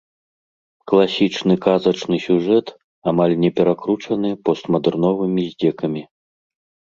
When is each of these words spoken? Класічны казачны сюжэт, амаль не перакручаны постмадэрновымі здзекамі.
Класічны 0.91 1.55
казачны 1.65 2.17
сюжэт, 2.27 2.67
амаль 3.13 3.35
не 3.45 3.49
перакручаны 3.59 4.29
постмадэрновымі 4.49 5.41
здзекамі. 5.53 6.03